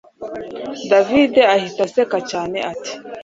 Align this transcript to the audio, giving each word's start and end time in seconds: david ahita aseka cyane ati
david 0.89 1.33
ahita 1.55 1.81
aseka 1.87 2.17
cyane 2.31 2.57
ati 2.73 2.93